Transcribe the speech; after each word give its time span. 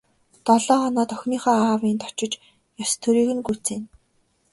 Долоо 0.45 0.77
хоноод 0.83 1.11
охиныхоо 1.15 1.55
аавынд 1.67 2.01
очиж 2.09 2.33
ёс 2.83 2.91
төрийг 3.01 3.29
нь 3.35 3.45
гүйцээнэ. 3.47 3.87